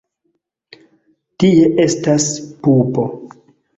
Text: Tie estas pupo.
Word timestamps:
Tie 1.43 1.67
estas 1.85 2.29
pupo. 2.67 3.07